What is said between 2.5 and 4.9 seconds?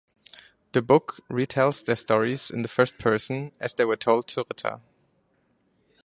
the first-person, as they were told to Ritter.